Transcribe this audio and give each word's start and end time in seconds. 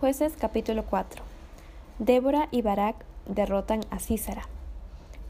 Jueces 0.00 0.34
capítulo 0.38 0.84
4. 0.84 1.24
Débora 1.98 2.46
y 2.52 2.62
Barak 2.62 3.04
derrotan 3.26 3.80
a 3.90 3.98
Císara. 3.98 4.42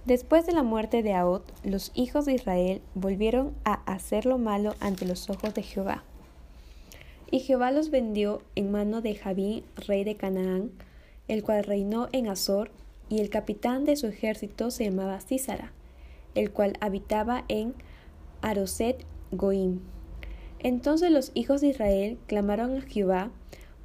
Después 0.04 0.44
de 0.44 0.52
la 0.52 0.62
muerte 0.62 1.02
de 1.02 1.14
Ahot, 1.14 1.50
los 1.64 1.91
hijos 1.94 2.26
de 2.26 2.34
Israel 2.34 2.83
volvieron 2.94 3.54
a 3.65 3.81
hacer 3.91 4.26
lo 4.26 4.36
malo 4.36 4.75
ante 4.81 5.07
los 5.07 5.31
ojos 5.31 5.54
de 5.54 5.62
Jehová. 5.62 6.04
Y 7.31 7.41
Jehová 7.41 7.70
los 7.70 7.89
vendió 7.89 8.43
en 8.57 8.70
mano 8.70 9.00
de 9.00 9.14
Jabín, 9.14 9.64
rey 9.75 10.04
de 10.04 10.16
Canaán, 10.16 10.71
el 11.29 11.43
cual 11.43 11.64
reinó 11.64 12.09
en 12.12 12.29
Azor, 12.29 12.71
y 13.09 13.21
el 13.21 13.30
capitán 13.30 13.87
de 13.87 13.96
su 13.96 14.07
ejército 14.07 14.71
se 14.71 14.85
llamaba 14.85 15.23
Císara, 15.23 15.73
el 16.35 16.50
cual 16.50 16.75
habitaba 16.80 17.46
en 17.48 17.73
Aroset 18.43 19.03
Goim. 19.30 19.80
Entonces 20.59 21.11
los 21.11 21.30
hijos 21.32 21.62
de 21.62 21.69
Israel 21.69 22.19
clamaron 22.27 22.77
a 22.77 22.82
Jehová, 22.82 23.30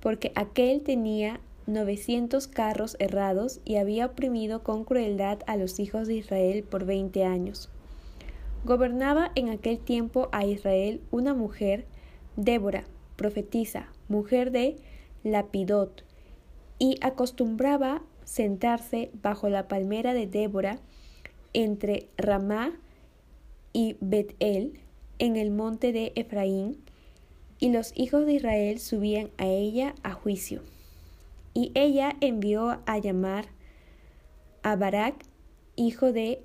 porque 0.03 0.33
aquel 0.35 0.81
tenía 0.81 1.39
novecientos 1.65 2.47
carros 2.47 2.97
errados 2.99 3.61
y 3.63 3.77
había 3.77 4.07
oprimido 4.07 4.61
con 4.61 4.83
crueldad 4.83 5.39
a 5.47 5.55
los 5.55 5.79
hijos 5.79 6.09
de 6.09 6.15
Israel 6.15 6.63
por 6.63 6.83
veinte 6.83 7.23
años. 7.23 7.69
Gobernaba 8.65 9.31
en 9.35 9.47
aquel 9.47 9.79
tiempo 9.79 10.27
a 10.33 10.45
Israel 10.45 10.99
una 11.09 11.33
mujer, 11.33 11.85
Débora, 12.35 12.83
profetisa, 13.15 13.93
mujer 14.09 14.51
de 14.51 14.75
Lapidot, 15.23 16.03
y 16.79 16.97
acostumbraba 16.99 18.03
sentarse 18.25 19.09
bajo 19.21 19.47
la 19.47 19.69
palmera 19.69 20.13
de 20.13 20.27
Débora 20.27 20.79
entre 21.53 22.09
Ramá 22.17 22.77
y 23.71 23.95
Betel, 24.01 24.81
en 25.17 25.37
el 25.37 25.49
monte 25.49 25.93
de 25.93 26.11
Efraín, 26.15 26.83
y 27.59 27.69
los 27.69 27.91
hijos 27.95 28.25
de 28.25 28.33
Israel 28.33 28.79
subían 28.79 29.29
a 29.37 29.47
ella 29.47 29.95
a 30.03 30.13
juicio. 30.13 30.61
Y 31.53 31.71
ella 31.75 32.15
envió 32.21 32.79
a 32.85 32.97
llamar 32.97 33.45
a 34.63 34.75
Barak, 34.75 35.15
hijo 35.75 36.11
de 36.11 36.41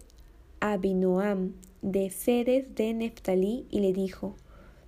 Abinoam, 0.60 1.54
de 1.82 2.10
Ceres 2.10 2.74
de 2.74 2.92
Neftalí, 2.94 3.66
y 3.70 3.80
le 3.80 3.92
dijo, 3.92 4.34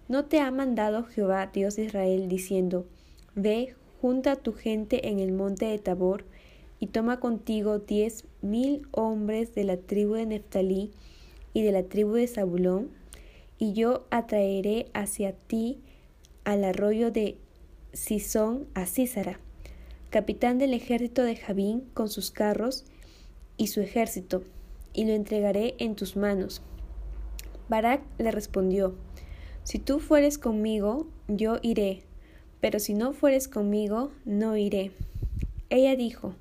¿No 0.08 0.24
te 0.24 0.40
ha 0.40 0.50
mandado 0.50 1.04
Jehová, 1.04 1.50
Dios 1.52 1.76
de 1.76 1.84
Israel, 1.84 2.28
diciendo, 2.28 2.86
Ve, 3.34 3.74
junta 4.00 4.36
tu 4.36 4.52
gente 4.52 5.08
en 5.08 5.20
el 5.20 5.32
monte 5.32 5.66
de 5.66 5.78
Tabor, 5.78 6.24
y 6.78 6.86
toma 6.86 7.20
contigo 7.20 7.78
diez 7.78 8.24
mil 8.42 8.86
hombres 8.92 9.54
de 9.54 9.64
la 9.64 9.76
tribu 9.76 10.14
de 10.14 10.26
Neftalí 10.26 10.90
y 11.54 11.62
de 11.62 11.72
la 11.72 11.82
tribu 11.82 12.12
de 12.12 12.26
Zabulón? 12.26 13.00
y 13.60 13.74
yo 13.74 14.06
atraeré 14.10 14.86
hacia 14.94 15.32
ti 15.32 15.78
al 16.50 16.64
arroyo 16.64 17.12
de 17.12 17.38
Sison 17.92 18.66
a 18.74 18.84
Císara, 18.84 19.38
capitán 20.10 20.58
del 20.58 20.74
ejército 20.74 21.22
de 21.22 21.36
Jabín 21.36 21.84
con 21.94 22.08
sus 22.08 22.32
carros 22.32 22.84
y 23.56 23.68
su 23.68 23.80
ejército, 23.80 24.42
y 24.92 25.04
lo 25.04 25.12
entregaré 25.12 25.76
en 25.78 25.94
tus 25.94 26.16
manos. 26.16 26.60
Barak 27.68 28.02
le 28.18 28.32
respondió, 28.32 28.96
Si 29.62 29.78
tú 29.78 30.00
fueres 30.00 30.38
conmigo, 30.38 31.06
yo 31.28 31.58
iré, 31.62 32.02
pero 32.60 32.80
si 32.80 32.94
no 32.94 33.12
fueres 33.12 33.46
conmigo, 33.46 34.10
no 34.24 34.56
iré. 34.56 34.90
Ella 35.68 35.94
dijo, 35.94 36.34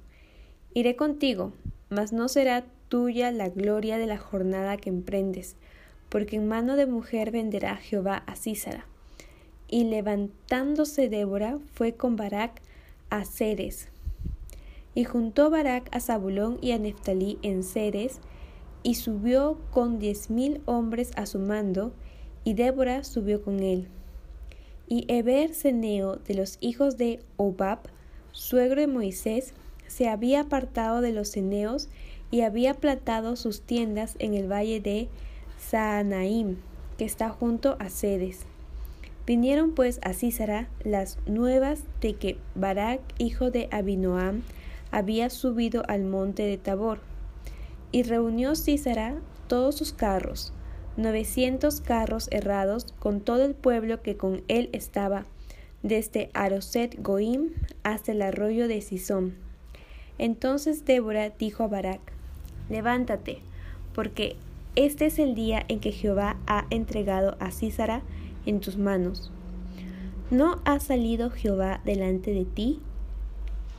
Iré 0.73 0.95
contigo, 0.95 1.53
mas 1.89 2.13
no 2.13 2.29
será 2.29 2.65
tuya 2.87 3.31
la 3.31 3.49
gloria 3.49 3.99
de 3.99 4.07
la 4.07 4.17
jornada 4.17 4.77
que 4.77 4.89
emprendes, 4.89 5.55
porque 6.09 6.37
en 6.37 6.47
mano 6.47 6.77
de 6.77 6.87
mujer 6.87 7.29
venderá 7.29 7.75
Jehová 7.75 8.23
a 8.25 8.35
Císara. 8.35 8.88
Y 9.69 9.83
levantándose 9.83 11.09
Débora 11.09 11.59
fue 11.73 11.93
con 11.93 12.15
Barak 12.15 12.61
a 13.09 13.23
Ceres. 13.23 13.89
Y 14.95 15.03
juntó 15.03 15.49
Barak 15.49 15.95
a 15.95 15.99
Zabulón 15.99 16.57
y 16.61 16.71
a 16.71 16.79
Neftalí 16.79 17.37
en 17.43 17.63
Ceres, 17.63 18.19
y 18.81 18.95
subió 18.95 19.59
con 19.71 19.99
diez 19.99 20.29
mil 20.29 20.61
hombres 20.65 21.11
a 21.15 21.25
su 21.25 21.39
mando, 21.39 21.93
y 22.43 22.53
Débora 22.53 23.03
subió 23.03 23.43
con 23.43 23.59
él. 23.59 23.87
Y 24.87 25.05
Eber 25.07 25.53
Ceneo 25.53 26.15
de 26.15 26.33
los 26.33 26.57
hijos 26.61 26.97
de 26.97 27.19
Obab, 27.37 27.79
suegro 28.31 28.81
de 28.81 28.87
Moisés, 28.87 29.53
se 29.85 30.07
había 30.07 30.41
apartado 30.41 31.01
de 31.01 31.11
los 31.11 31.29
ceneos 31.29 31.89
y 32.31 32.41
había 32.41 32.75
plantado 32.75 33.35
sus 33.35 33.61
tiendas 33.61 34.15
en 34.19 34.33
el 34.33 34.51
valle 34.51 34.79
de 34.79 35.09
Saanaim, 35.59 36.57
que 36.97 37.05
está 37.05 37.29
junto 37.29 37.75
a 37.79 37.89
Cedes. 37.89 38.48
Vinieron 39.29 39.75
pues 39.75 39.99
a 40.01 40.13
Císara 40.13 40.69
las 40.83 41.19
nuevas 41.27 41.83
de 42.01 42.15
que 42.15 42.39
Barak, 42.55 42.99
hijo 43.19 43.51
de 43.51 43.67
Abinoam, 43.69 44.41
había 44.89 45.29
subido 45.29 45.83
al 45.87 46.03
monte 46.03 46.41
de 46.47 46.57
Tabor. 46.57 46.99
Y 47.91 48.01
reunió 48.01 48.55
Císara 48.55 49.19
todos 49.45 49.77
sus 49.77 49.93
carros, 49.93 50.51
novecientos 50.97 51.79
carros 51.79 52.27
errados, 52.31 52.95
con 52.97 53.21
todo 53.21 53.45
el 53.45 53.53
pueblo 53.53 54.01
que 54.01 54.17
con 54.17 54.41
él 54.47 54.67
estaba, 54.73 55.27
desde 55.83 56.31
Aroset 56.33 56.99
Goim 56.99 57.51
hasta 57.83 58.13
el 58.13 58.23
arroyo 58.23 58.67
de 58.67 58.81
Sison. 58.81 59.35
Entonces 60.17 60.85
Débora 60.85 61.29
dijo 61.29 61.65
a 61.65 61.67
Barak, 61.67 62.01
Levántate, 62.67 63.37
porque 63.93 64.37
este 64.75 65.05
es 65.05 65.19
el 65.19 65.35
día 65.35 65.63
en 65.67 65.81
que 65.81 65.91
Jehová 65.91 66.37
ha 66.47 66.65
entregado 66.71 67.37
a 67.39 67.51
Císara 67.51 68.01
en 68.45 68.59
tus 68.59 68.77
manos. 68.77 69.31
¿No 70.31 70.61
ha 70.65 70.79
salido 70.79 71.31
Jehová 71.31 71.81
delante 71.85 72.31
de 72.31 72.45
ti? 72.45 72.79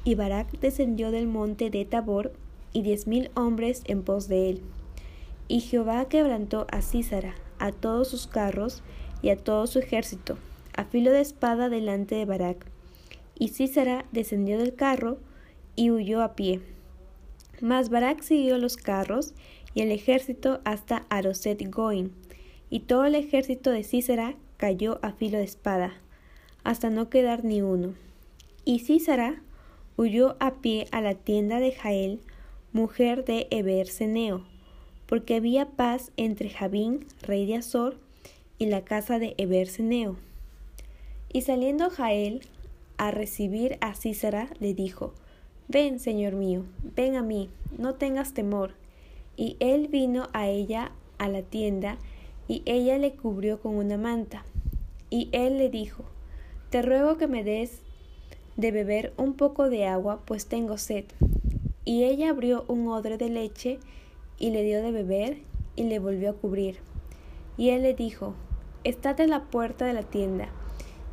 Y 0.02 0.14
Barak 0.14 0.50
descendió 0.60 1.10
del 1.10 1.26
monte 1.26 1.70
de 1.70 1.84
Tabor 1.84 2.32
y 2.72 2.82
diez 2.82 3.06
mil 3.06 3.30
hombres 3.34 3.82
en 3.86 4.02
pos 4.02 4.28
de 4.28 4.50
él. 4.50 4.62
Y 5.46 5.60
Jehová 5.60 6.06
quebrantó 6.06 6.66
a 6.70 6.82
Císara, 6.82 7.34
a 7.58 7.72
todos 7.72 8.08
sus 8.08 8.26
carros 8.26 8.82
y 9.22 9.30
a 9.30 9.36
todo 9.36 9.66
su 9.66 9.78
ejército, 9.78 10.38
a 10.76 10.84
filo 10.84 11.12
de 11.12 11.20
espada 11.20 11.68
delante 11.68 12.14
de 12.14 12.24
Barak. 12.24 12.66
Y 13.38 13.48
Císara 13.48 14.04
descendió 14.12 14.58
del 14.58 14.74
carro 14.74 15.18
y 15.76 15.90
huyó 15.90 16.22
a 16.22 16.34
pie. 16.34 16.60
Mas 17.60 17.90
Barak 17.90 18.22
siguió 18.22 18.58
los 18.58 18.76
carros 18.76 19.34
y 19.74 19.82
el 19.82 19.92
ejército 19.92 20.60
hasta 20.64 21.06
Aroset 21.10 21.62
Goin, 21.70 22.12
y 22.70 22.80
todo 22.80 23.04
el 23.04 23.14
ejército 23.14 23.70
de 23.70 23.84
Císara 23.84 24.34
cayó 24.60 24.98
a 25.00 25.12
filo 25.12 25.38
de 25.38 25.44
espada, 25.44 25.94
hasta 26.64 26.90
no 26.90 27.08
quedar 27.08 27.46
ni 27.46 27.62
uno. 27.62 27.94
Y 28.66 28.80
Císara 28.80 29.40
huyó 29.96 30.36
a 30.38 30.56
pie 30.56 30.86
a 30.92 31.00
la 31.00 31.14
tienda 31.14 31.60
de 31.60 31.72
Jael, 31.72 32.20
mujer 32.74 33.24
de 33.24 33.48
Eber-Seneo, 33.50 34.44
porque 35.06 35.36
había 35.36 35.64
paz 35.64 36.12
entre 36.18 36.50
Jabín, 36.50 37.06
rey 37.22 37.46
de 37.46 37.56
Azor, 37.56 37.96
y 38.58 38.66
la 38.66 38.84
casa 38.84 39.18
de 39.18 39.34
Eber-Seneo. 39.38 40.16
Y 41.32 41.40
saliendo 41.40 41.88
Jael 41.88 42.42
a 42.98 43.10
recibir 43.12 43.78
a 43.80 43.94
Císara, 43.94 44.50
le 44.58 44.74
dijo, 44.74 45.14
Ven, 45.68 45.98
señor 45.98 46.34
mío, 46.34 46.66
ven 46.82 47.16
a 47.16 47.22
mí, 47.22 47.48
no 47.78 47.94
tengas 47.94 48.34
temor, 48.34 48.74
y 49.38 49.56
él 49.58 49.88
vino 49.88 50.28
a 50.34 50.48
ella 50.48 50.92
a 51.16 51.28
la 51.28 51.40
tienda, 51.40 51.96
y 52.50 52.62
ella 52.66 52.98
le 52.98 53.12
cubrió 53.12 53.60
con 53.60 53.76
una 53.76 53.96
manta. 53.96 54.44
Y 55.08 55.28
él 55.30 55.56
le 55.56 55.70
dijo, 55.70 56.02
Te 56.68 56.82
ruego 56.82 57.16
que 57.16 57.28
me 57.28 57.44
des 57.44 57.78
de 58.56 58.72
beber 58.72 59.12
un 59.16 59.34
poco 59.34 59.70
de 59.70 59.86
agua, 59.86 60.22
pues 60.24 60.46
tengo 60.46 60.76
sed. 60.76 61.04
Y 61.84 62.02
ella 62.02 62.30
abrió 62.30 62.64
un 62.66 62.88
odre 62.88 63.18
de 63.18 63.28
leche 63.28 63.78
y 64.36 64.50
le 64.50 64.64
dio 64.64 64.82
de 64.82 64.90
beber 64.90 65.38
y 65.76 65.84
le 65.84 66.00
volvió 66.00 66.30
a 66.30 66.34
cubrir. 66.34 66.78
Y 67.56 67.68
él 67.68 67.82
le 67.82 67.94
dijo, 67.94 68.34
Estate 68.82 69.22
en 69.22 69.30
la 69.30 69.44
puerta 69.44 69.84
de 69.84 69.92
la 69.92 70.02
tienda, 70.02 70.48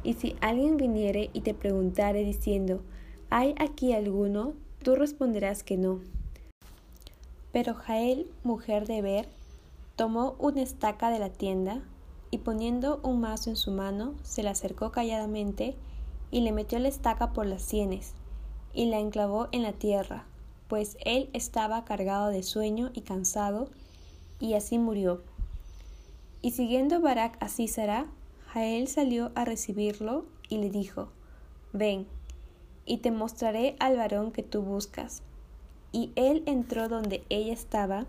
y 0.03 0.13
si 0.13 0.35
alguien 0.41 0.75
viniere 0.75 1.29
y 1.33 1.41
te 1.41 1.53
preguntare 1.53 2.23
diciendo, 2.23 2.81
¿hay 3.29 3.53
aquí 3.59 3.93
alguno? 3.93 4.53
Tú 4.81 4.95
responderás 4.95 5.61
que 5.61 5.77
no 5.77 5.99
pero 7.57 7.73
Jael, 7.73 8.27
mujer 8.43 8.85
de 8.85 9.01
Ber, 9.01 9.25
tomó 9.97 10.35
una 10.39 10.61
estaca 10.61 11.09
de 11.09 11.19
la 11.19 11.29
tienda 11.29 11.81
y 12.31 12.37
poniendo 12.37 13.01
un 13.03 13.19
mazo 13.19 13.49
en 13.49 13.57
su 13.57 13.71
mano, 13.71 14.13
se 14.23 14.43
la 14.43 14.51
acercó 14.51 14.91
calladamente 14.91 15.75
y 16.31 16.41
le 16.41 16.53
metió 16.53 16.79
la 16.79 16.87
estaca 16.87 17.33
por 17.33 17.45
las 17.45 17.63
sienes 17.63 18.13
y 18.73 18.85
la 18.85 18.99
enclavó 18.99 19.47
en 19.51 19.63
la 19.63 19.73
tierra, 19.73 20.25
pues 20.67 20.97
él 21.03 21.29
estaba 21.33 21.83
cargado 21.83 22.29
de 22.29 22.43
sueño 22.43 22.91
y 22.93 23.01
cansado, 23.01 23.69
y 24.39 24.53
así 24.53 24.77
murió. 24.77 25.23
Y 26.43 26.51
siguiendo 26.51 27.01
Barak 27.01 27.41
a 27.41 27.49
Císara, 27.49 28.05
Jael 28.53 28.87
salió 28.87 29.31
a 29.33 29.45
recibirlo 29.45 30.25
y 30.47 30.59
le 30.59 30.69
dijo, 30.69 31.09
Ven, 31.73 32.05
y 32.85 32.97
te 32.97 33.09
mostraré 33.09 33.75
al 33.79 33.97
varón 33.97 34.31
que 34.31 34.43
tú 34.43 34.61
buscas. 34.61 35.23
Y 35.91 36.11
él 36.15 36.43
entró 36.45 36.87
donde 36.87 37.23
ella 37.29 37.53
estaba, 37.53 38.05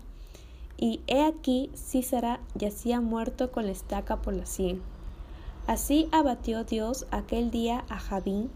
y 0.79 1.01
he 1.07 1.23
aquí 1.23 1.69
Císara 1.75 2.39
yacía 2.55 3.01
muerto 3.01 3.51
con 3.51 3.65
la 3.65 3.71
estaca 3.71 4.21
por 4.21 4.33
la 4.33 4.45
sien. 4.45 4.81
Así 5.67 6.07
abatió 6.11 6.63
Dios 6.63 7.05
aquel 7.11 7.51
día 7.51 7.83
a 7.89 7.99
Jabín, 7.99 8.49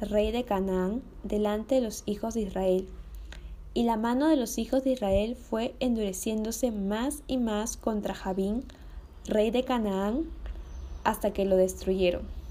rey 0.00 0.30
de 0.32 0.44
Canaán, 0.44 1.02
delante 1.22 1.76
de 1.76 1.80
los 1.80 2.02
hijos 2.04 2.34
de 2.34 2.42
Israel. 2.42 2.88
Y 3.74 3.84
la 3.84 3.96
mano 3.96 4.28
de 4.28 4.36
los 4.36 4.58
hijos 4.58 4.84
de 4.84 4.92
Israel 4.92 5.34
fue 5.34 5.74
endureciéndose 5.80 6.70
más 6.70 7.22
y 7.26 7.38
más 7.38 7.78
contra 7.78 8.12
Jabín, 8.12 8.64
rey 9.26 9.50
de 9.50 9.64
Canaán, 9.64 10.26
hasta 11.04 11.32
que 11.32 11.46
lo 11.46 11.56
destruyeron. 11.56 12.41